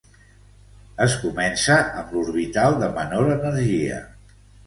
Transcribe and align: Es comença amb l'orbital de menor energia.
Es 1.05 1.17
comença 1.25 1.75
amb 2.03 2.15
l'orbital 2.17 2.79
de 2.85 2.91
menor 2.97 3.31
energia. 3.37 4.03